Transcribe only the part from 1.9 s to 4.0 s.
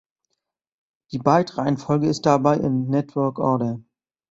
ist dabei in „network order“.